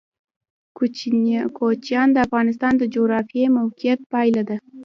[1.57, 4.57] کوچیان د افغانستان د جغرافیایي موقیعت پایله ده.